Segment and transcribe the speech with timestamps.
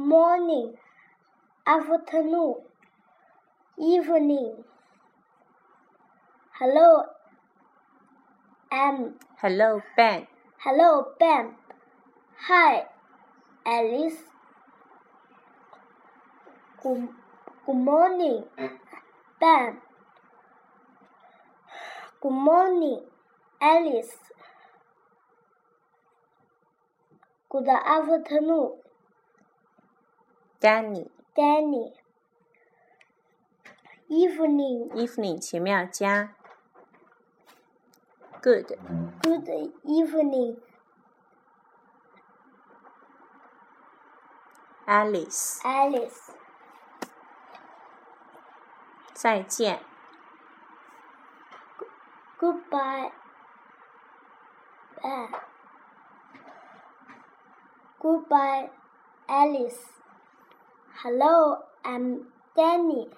[0.00, 0.74] morning,
[1.66, 2.54] afternoon,
[3.78, 4.54] evening.
[6.58, 7.04] Hello,
[8.72, 10.26] I'm Hello, Ben.
[10.58, 11.54] Hello, Ben.
[12.48, 12.84] Hi,
[13.66, 14.16] Alice.
[16.82, 17.08] Good,
[17.66, 18.44] good morning,
[19.38, 19.76] Ben.
[22.22, 23.00] Good morning,
[23.60, 24.16] Alice.
[27.50, 28.72] Good afternoon,
[30.60, 31.06] Danny.
[31.34, 31.94] Danny.
[34.08, 36.34] Evening, Evening 前面要加
[38.42, 38.76] good。
[39.22, 39.48] good
[39.84, 40.56] evening,
[44.86, 46.32] Alice，Alice.
[49.14, 49.80] 再见。
[52.38, 53.12] Goodbye.
[58.00, 58.70] Goodbye,
[59.28, 59.99] Alice.
[61.02, 63.08] Hello, I'm Danny.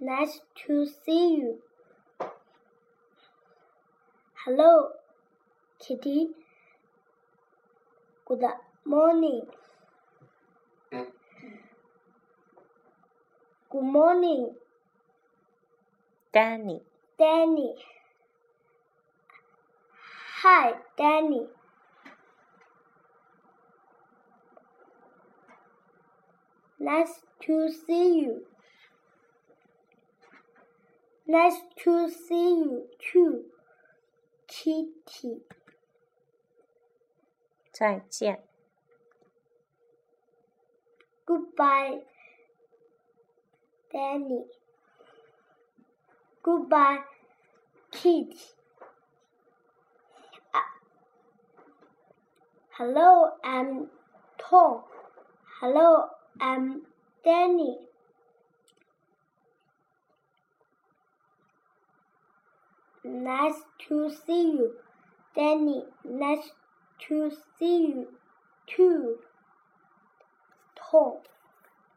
[0.00, 1.58] Nice to see you.
[4.46, 4.92] Hello,
[5.78, 6.28] Kitty.
[8.24, 8.42] Good
[8.86, 9.42] morning.
[13.70, 14.54] Good morning,
[16.32, 17.74] Danny，Danny.
[20.42, 21.48] Hi, Danny.
[26.78, 28.46] Nice to see you.
[31.28, 33.42] Nice to see you too,
[34.48, 35.42] Kitty.
[37.72, 38.42] 再见。
[41.26, 42.00] Goodbye,
[43.92, 44.46] Danny.
[46.42, 47.04] Goodbye,
[47.90, 48.59] Kitty.
[52.80, 53.88] Hello, I'm
[54.38, 54.80] Tom.
[55.60, 56.06] Hello,
[56.40, 56.80] I'm
[57.22, 57.76] Danny.
[63.04, 64.76] Nice to see you,
[65.36, 65.84] Danny.
[66.06, 66.52] Nice
[67.06, 68.06] to see you
[68.66, 69.18] too,
[70.74, 71.18] Tom.